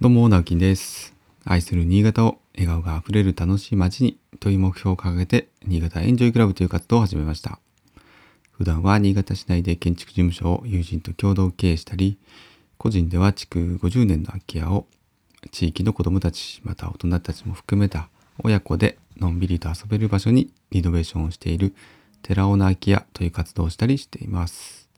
[0.00, 1.12] どうも、直樹です。
[1.44, 7.58] 愛する新潟を笑顔があふれる楽しい街にという目標を掲げて、新潟エンジョイクラブという活動を始めました。
[8.52, 12.16] 普段は新潟市内で建築事務所を友人と共同経営したり、
[12.76, 14.86] 個人では築50年の空き家を
[15.50, 18.08] 地域の子どもたち、また大人たちも含めた
[18.44, 21.74] 親子でのんびりと遊べる場所にリノベーションをしている
[22.22, 24.88] 寺尾の空き家という活動をしたりしています。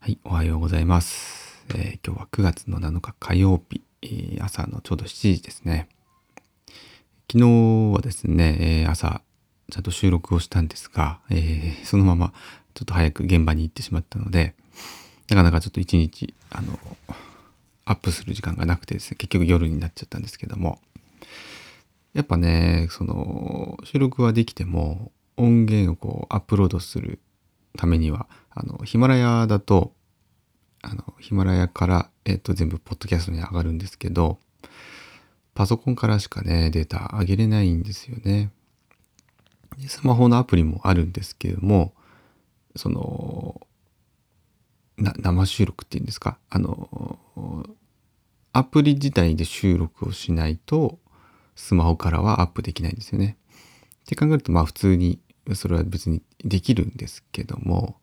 [0.00, 1.62] はい、おはようございます。
[1.68, 3.82] えー今日は9月の7日火曜日、
[4.40, 5.88] 朝のちょうど7時ですね。
[7.30, 9.22] 昨日はですね、朝
[9.70, 12.32] ちゃんと収録をしたんですが、えそのまま
[12.74, 14.54] ちょっと早く現場に行ってしまったので、
[15.28, 16.78] なかなかちょっと一日、あの、
[17.84, 20.80] アップする時間がなくてですね、結局夜になっちゃったんですけども、
[22.14, 27.20] やっぱね、その、収録はできても、音源をこう、アップロードする
[27.76, 29.92] ためには、あの、ヒマラヤだと、
[30.82, 34.38] あの、ヒマラヤから、えっ、と、全部、ポッドキャストに上がるんですけど、
[35.54, 38.52] パソコンからしかね、データ上げれないんですよね。
[39.88, 41.94] スマホのアプリもあるんですけども、
[42.76, 43.60] その、
[44.96, 46.38] 生収録っていうんですか？
[46.50, 47.68] あの、
[48.52, 50.98] アプリ自体で収録をしないと、
[51.54, 53.36] スマホからはアップできないんですよね。
[54.02, 55.20] って考えると、まあ普通に、
[55.54, 58.00] それは別にできるんですけども、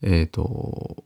[0.00, 1.04] えっ、と、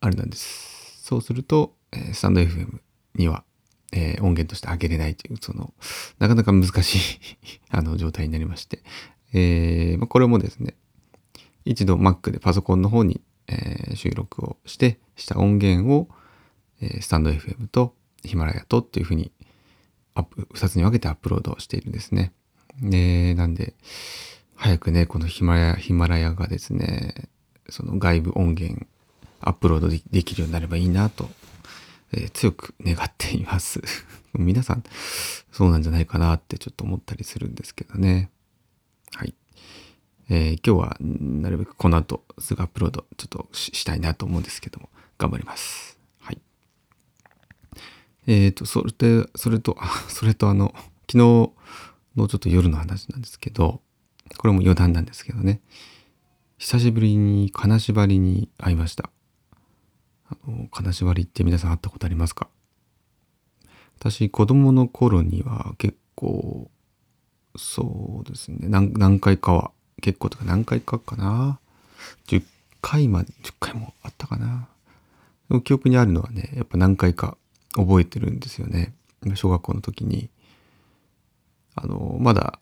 [0.00, 1.02] あれなんです。
[1.04, 2.80] そうすると、えスタンド FM
[3.14, 3.44] には、
[3.92, 5.74] えー音源として上げれないという、その、
[6.18, 7.00] なかなか難しい
[7.70, 8.82] あの状態になりまして、
[9.32, 10.74] えーまあ、これもですね、
[11.64, 16.08] 一度 Mac でパソコンの方に、えー収録をして、した音源を、
[16.80, 19.32] えスタンド FM とヒマラヤとっていうふうに
[20.14, 22.32] アップ、二つに分けてアップロードしているんですね。
[22.80, 23.74] で、なんで、
[24.54, 27.28] 早くね、このヒマラヤ、ヒマラヤがですね、
[27.68, 28.86] その外部音源
[29.40, 31.28] アップロードできるようになればいいなと、
[32.12, 33.80] えー強く願っています。
[34.34, 34.84] 皆さん、
[35.50, 38.30] そうなんじゃないかなってちょっと思ったりするんですけどね。
[39.14, 39.34] はい。
[40.28, 45.98] えー今日はなるべくこの後すぐアップロードちょっとしたいなと思うんですけども、頑張ります。
[46.18, 46.40] はい。
[48.26, 50.74] えっ、と、それで、それと、あ、それとあの、
[51.10, 51.52] 昨日の
[52.14, 53.80] ちょっと夜の話なんですけど、
[54.36, 55.60] これも余談なんですけどね、
[56.58, 59.10] 久しぶりに金縛りに会いました。
[60.30, 62.48] あの、金縛りって皆さん会ったことありますか？
[63.98, 66.70] 私、子供の頃には結構、
[67.56, 71.58] そうですね、何何回かは、結構とか何回かかな。
[72.28, 72.42] 10
[72.80, 74.68] 回まで、10回もあったかな。
[75.64, 77.36] 記憶にあるのはね、やっぱ何回か
[77.74, 78.94] 覚えてるんですよね。
[79.34, 80.30] 小学校の時に、
[81.74, 82.58] あの、まだ、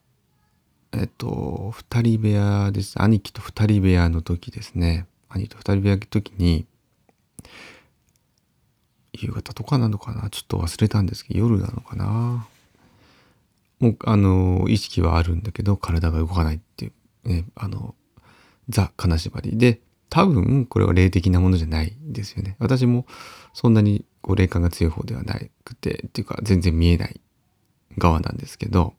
[0.91, 3.01] えっと、二人部屋です。
[3.01, 5.05] 兄貴と二人部屋の時ですね。
[5.29, 6.65] 兄と二人部屋の時に、
[9.13, 10.29] 夕方とかなのかな？
[10.29, 12.47] ちょっと忘れたんですけど、夜なのかな？
[13.79, 16.91] もう、あの、意識はあるんだけど、体が動かないってい
[17.23, 17.95] う、ね、あの、
[18.67, 22.55] ザ・金縛りで、多分、これは霊的なものじゃないですよね。
[22.59, 23.05] 私も、
[23.53, 27.21] そんなに、こう、霊感が強い方ではなくて、っていうか、全然見えない
[27.97, 28.95] 側なんですけど、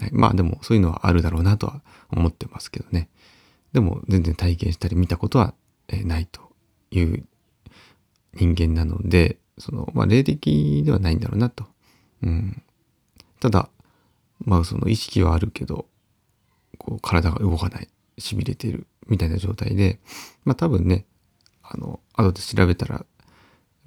[0.00, 3.08] はい、まあでも、そういうのはあるだろうなとは思ってますけどね。
[3.72, 5.54] でも、全然体験したり見たことは、
[5.88, 6.40] えないと
[6.90, 7.24] いう
[8.34, 11.66] 人間なので、その、まあ、霊的ではないんだろうなと。
[12.22, 12.62] うん。
[13.40, 13.68] ただ、
[14.44, 15.86] まあ、その意識はあるけど、
[16.78, 20.00] こう、体が動かない、痺れてる、みたいな状態で、
[20.44, 21.06] まあ、多分ね、
[21.62, 23.04] あの、後で調べたら、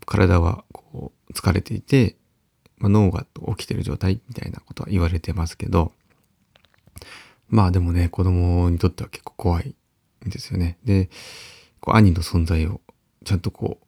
[0.05, 2.17] 体は、こう、疲れていて、
[2.77, 3.25] まあ、脳が
[3.55, 5.93] 起きてる状態みたいなことは言われてますけど、
[7.51, 9.75] まあでもね、子供にとっては結構怖い
[10.25, 10.77] んですよね。
[10.85, 11.09] で、
[11.81, 12.81] こう兄の存在を
[13.25, 13.85] ちゃんとこう、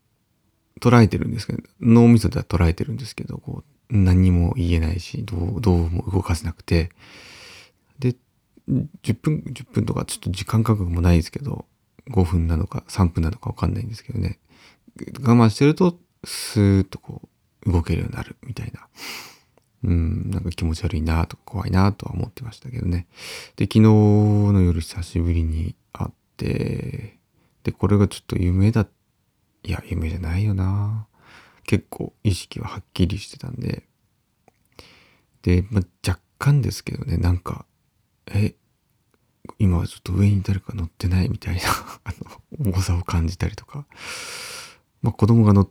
[0.80, 6.90] 捉えてるんですけど、脳みそでは捉えてるんですけど、こう、何も言えないし、どう、どうも動かせなくて、
[8.00, 8.16] で、
[8.68, 11.66] 10分、10分とかちょっと時間感覚もないですけど、
[12.10, 14.40] 5分なのか3分なのかわかんないんですけどね、
[15.22, 17.22] 我慢してると、スーッとこ
[17.66, 18.88] う、動けるようになるみたいな。
[19.84, 23.06] うん、なんか気持ち悪いなとか怖いなとは思ってましたけどね。
[23.58, 27.18] で、昨日の夜久しぶりに会って、
[27.64, 28.92] で、これがちょっと夢だった、
[29.64, 31.08] いや、夢じゃないよな
[31.66, 33.84] 結構意識ははっきりしてたんで。
[35.44, 37.66] で、まあ、若干ですけどね、なんか、
[38.28, 38.56] え、
[39.60, 41.62] 今はちょっと上に誰か乗ってないみたいな、
[42.04, 42.14] あ
[42.60, 43.86] の、重さを感じたりとか、
[45.02, 45.70] まあ子供が乗っ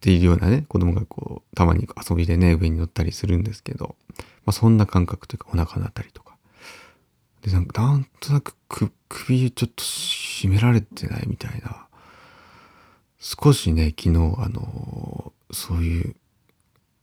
[0.00, 3.96] ているようなね、子供がこう、たまに遊びでね、上に乗ったりするんですけど、
[4.44, 6.36] まあそんな感覚というかお腹のあたりとか。
[7.42, 11.87] で、なんか、なんとなくく首ちょっと締められてないみたいな。
[13.18, 16.16] 少しね、昨日、あの、そういう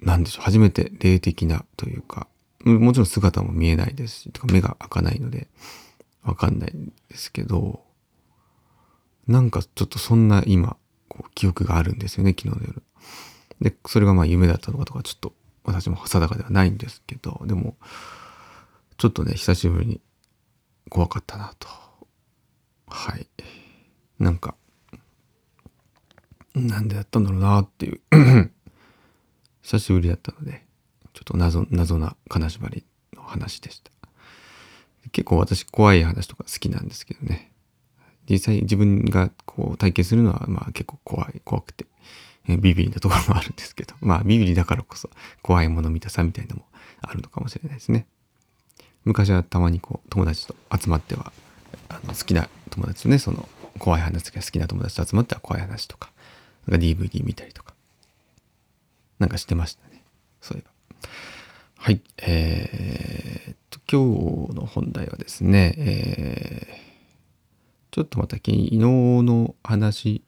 [0.02, 2.28] なんでしょう、初めて霊的なというか、
[2.64, 5.48] もちろん姿も見えないですし、とか目が開かないので、
[6.24, 7.84] わかんないんですけど、
[9.28, 10.78] なんかちょっとそんな今、
[11.08, 12.84] こう記憶があるんですよね、昨日の夜。
[13.62, 15.34] で、それがまあ夢だったのかとか、ちょっと
[15.64, 17.78] 私も定かではないんですけど、でも、
[18.98, 20.02] ちょっとね、久しぶりに
[20.90, 21.68] 怖かったなと。
[22.88, 23.28] はい。
[24.20, 24.56] なんか、
[26.56, 28.02] なんでやったんだろうなっていう
[29.62, 30.64] 久しぶりだったので、
[31.14, 33.92] ちょっと謎、謎な金縛りの話でした。
[35.12, 37.52] 結構私怖い話とか好きなんですけどね。
[38.30, 41.86] 実際自分がこう体験するのはまあ結構怖い、怖くて、
[42.48, 45.10] えビビリなところもあるんですけど、 まあビビリだからこそ
[45.42, 46.68] 怖いもの見たさみたいなのも
[47.02, 48.08] あるのかもしれないですね。
[49.04, 51.32] 昔はたまにこう友達と集まっては、
[51.90, 53.48] あの好きな友達とね、その
[53.78, 56.12] 怖い話が好きな友達と集まっては怖い話とか、
[56.68, 57.74] なんか DVD 見たりとか、
[59.20, 60.04] なんかしてましたね。
[60.42, 61.10] そういえば。
[61.78, 62.02] はい。
[62.18, 70.24] えー、っと、今日の本題はですね、えー、ちょっとまた昨日の話、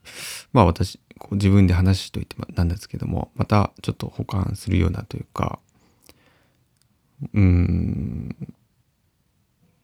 [0.53, 5.59] まあ私、こう自分で話しといてなんですけども、またちょっと保管するようなというか、
[7.33, 8.35] うーん、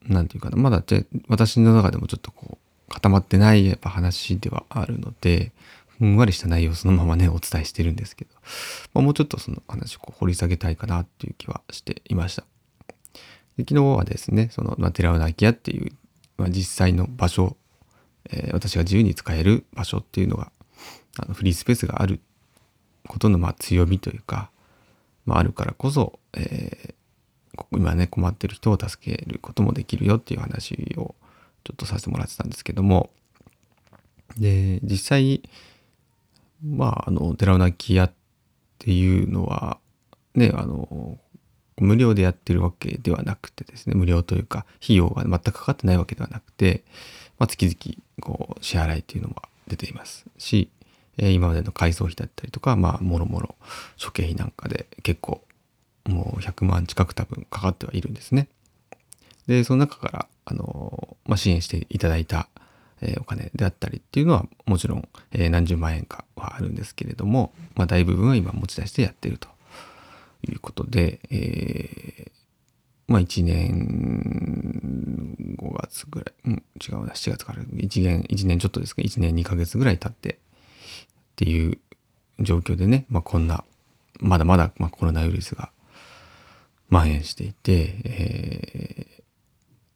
[0.08, 0.84] なんていうかな、まだ
[1.28, 5.52] 私の中でもちょっとこう、固まってないやっぱ話ではあるので、
[6.00, 8.32] ふんわりした内容そのままね、お伝えしてるんですけど、
[8.94, 12.44] まあ、もうちょっとその話をこう掘り下げたいかなっていう気はしていました。
[13.58, 15.92] で昨日はですね、その、まあ、寺尾空き家っていう、
[16.38, 17.56] まあ、実際の場所、
[18.30, 20.52] えー、私が自由に使える場所っていうのが、
[21.20, 22.20] あのフリースペースがある
[23.08, 24.50] ことのまあ強みというか、
[25.26, 31.16] まあ、あるからこそ、えー、今ね困ってる人を助けることもできるよっていう話を
[31.64, 33.12] ちょっとさせてもらってたんですけども
[34.38, 35.44] で実際
[36.64, 38.14] まあ、あの、寺尾泣き屋っ
[38.80, 39.80] ていうのは、
[40.36, 41.18] ね、あの、
[41.78, 46.84] 無料でやってるわけではなくてですね、無料というか、費用が全くかかってないわけではなくて、
[47.38, 49.36] まあ、月々、こう、支払いっていうのも
[49.68, 50.70] 出ていますし、
[51.18, 53.56] え、今までの改装費だったりとか、まあ、もろもろ、
[53.98, 55.44] 諸経費なんかで結構、
[56.06, 58.48] もう100万近く多分かかってはいるんですね。
[59.48, 62.50] で、その中から、あの、まあ、支援していただいた
[63.04, 69.50] えお金であったりっていうのはもちろん、え何十万円かはあるんですけれども、まあ、大部分は今持ち出してやってると
[70.50, 72.32] いうことで、えー、
[73.08, 80.38] まあ1年5月ぐらい、うん、違うな、7月から1年、1年ちょっとですか、1年2ヶ月ぐらい経ってっ
[81.36, 81.78] ていう
[82.40, 83.66] 状況でね、まあこんな、
[84.20, 85.72] まだまだ、ま、コロナウイルスが
[86.90, 89.13] 蔓延していて、えー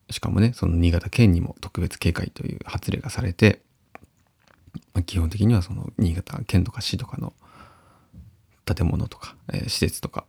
[0.10, 3.62] しかもね、その新潟県にも特別警戒という発令がされて、
[4.94, 7.34] まあ、基本的にはその新潟県とか市とかの
[8.66, 10.26] 建物とか、えー、施設とか、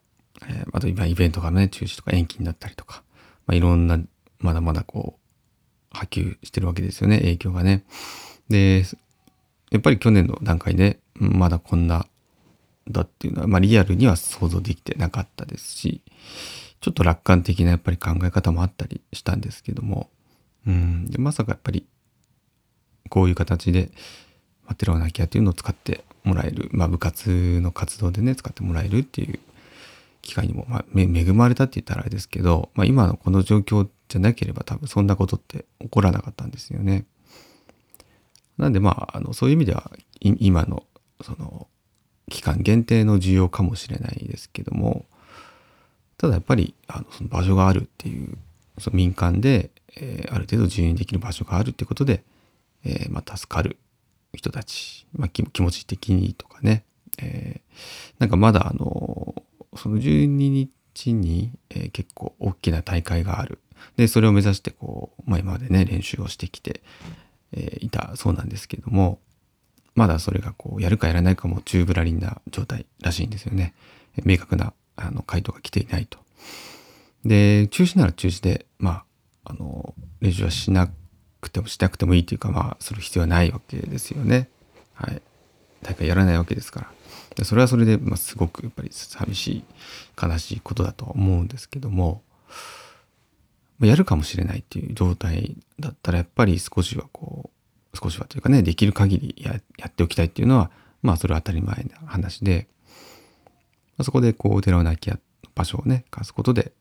[0.48, 3.02] えー、あと今イベントがね、中止とか延期になったりとか、
[3.46, 3.98] まあ、いろんな、
[4.38, 7.84] まだまだこう、波及してるわけですよね、影響がね。
[8.48, 8.84] で、
[9.70, 12.06] やっぱり去年の段階で、まだこんな
[12.90, 16.02] だっていうのは、まあリアルには想像できてなかったですし、
[16.80, 20.08] ちょっと楽観的なやっぱり考え方もあったりしたんですけども、
[20.66, 21.86] うん、でまさかやっぱり
[23.08, 23.90] こういう形で、
[24.64, 29.40] まあ、テロナキアというのを使ってもらえる、まあ、部活の活動でね使ってもらえるっていう
[30.22, 37.06] 機会にも、まあ、恵まれたって言ったらあれですけど、まあ、今のこの状況じゃなければ多分そんなことって起こらなかったんですよね。
[38.56, 40.84] なんでまああのそういう意味では今の
[41.22, 41.68] その
[42.28, 45.06] 期間限定の需要かもしれないですけども
[46.18, 48.36] ただやっぱりあのその場所があるっていう
[48.78, 52.22] その民間で、えー、ある程度自由にできる場所があるっていうことで、
[52.84, 53.78] えー、まあ、助かる
[54.34, 56.84] 人たち、まあ、気持ち的にとかね、
[57.18, 59.34] えー、なんかまだあの
[59.76, 63.60] その12日に、え結構大きな大会がある
[63.96, 66.82] でそれを目指してこう、まあ、今までね練習をしてきて、
[67.52, 69.20] えいたそうなんですけども
[69.94, 73.74] まだそれがこうやるかやらないかも宙ぶらりんな状態らしいんですよね。
[74.24, 76.18] 明確なあの回答が来ていないと。
[77.24, 79.02] で中止なら中止でま
[79.44, 80.90] ああの練習はしな
[81.40, 84.48] くてもしなくてもいいというかまあする必要はないわけですよね。
[84.94, 85.22] はい。
[85.82, 86.90] 大会やらないわけですから。
[87.38, 89.64] でそれはそれで、まあ、すごくやっぱり寂しい
[90.20, 92.22] 悲しいことだとは思うんですけども
[93.80, 97.50] やるかもしれないっていう状態だったらやっぱり少しはこ
[97.94, 102.66] う少しはというかねできる限りややっておきたいっていうのはまあそれは当たり前な話で
[103.98, 105.10] まあ、そこでこう寺尾の空き
[105.54, 106.72] 場所をね貸すことで、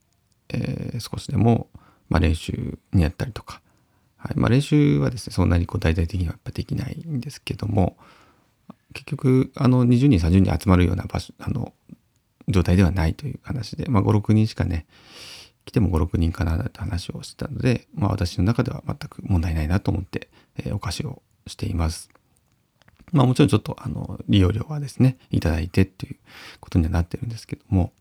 [0.50, 1.68] えー、少しでも、
[2.10, 3.62] まあ、練習にやったりとか、
[4.18, 7.98] はいまあ、練習はですねそんなにこう大々的にはやっぱできないんですけども
[8.94, 11.74] 結局あの20人30人集まるような場所あの
[12.48, 14.86] 状態ではないという話で、まあ、5、6人しかね、
[15.66, 22.10] 来ても5、6人かなって話をしてたので、まあ、私の中では全く問題ないなと思って、えー、お菓子をしています。
[23.12, 26.18] まあもちろんちょっとあの利用料はですね、いただいてっていう
[26.60, 27.94] ことにはなってるんですけども、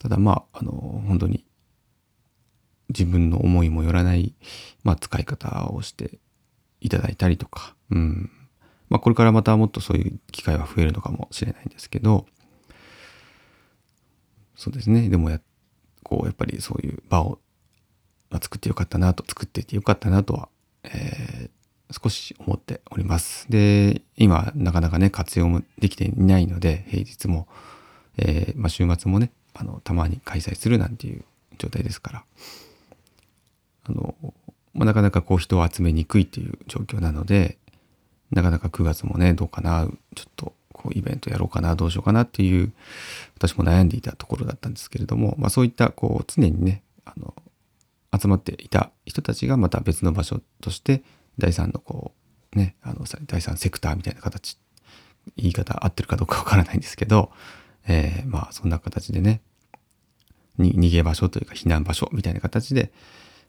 [0.00, 0.72] ただまあ、あの、
[1.06, 1.44] 本当に
[2.88, 4.34] 自分の思いもよらない、
[4.82, 6.18] まあ、使い方をして
[6.80, 8.30] いただいたりとか、うん。
[8.88, 12.26] まあ、これからまたもっとそういう機会は増えるのかもしれないんですけど、
[14.56, 15.08] そうですね。
[15.08, 15.40] でもや、
[16.02, 17.38] こう、やっぱりそういう場を、
[18.30, 20.48] まあ、作ってよかったなと、作っててよかったなとは、
[20.82, 21.50] えー、
[22.02, 23.46] 少し思っております。
[23.50, 27.46] で、今、なかなかね、活用もできていないので、平日も、
[28.16, 31.24] えー、まあ、週末もね、あの、たまに開催するなんていう
[31.58, 32.24] 状態ですから、
[33.84, 34.14] あの、
[34.72, 37.58] まあ、なかなかこう人を集めにくいっていう状況なので、
[38.30, 42.72] なかなか9月もね、どうかな、ちょっとこうイベントやろうかな、どうしようかなっていう、
[43.36, 47.34] 私も悩んでいたところだったんですけれども、まあそういったこう常にね、あの、
[48.18, 51.02] 集まっていた人たちがまた別の場所として、
[51.38, 52.12] 第三のこ
[52.54, 54.58] う、ね、あの、第三セクターみたいな形、
[55.36, 57.30] 言い方合ってるかどうかわからないんですけど、
[57.86, 59.40] えー、まあそんな形でね、
[60.58, 62.92] に逃げ場所というか避難場所みたいな形で、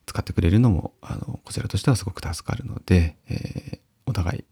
[0.05, 4.45] 使ってくれるのもあのこちらとしてはすごく助かるので、えー、お互い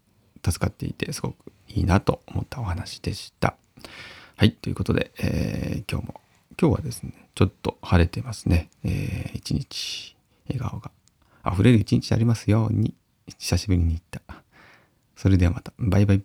[0.44, 3.56] 助かっていてすごくいいなと思ったお話でした。
[4.36, 6.20] はい、ということで、えー、今日も
[6.60, 8.70] 今日はですねちょっと晴れてますね。
[8.84, 10.16] えー、一日
[10.48, 10.90] 笑顔が
[11.46, 12.94] 溢れる一日ありますように
[13.38, 14.22] 久しぶりに行った。
[15.16, 16.22] それではまたバイバイ。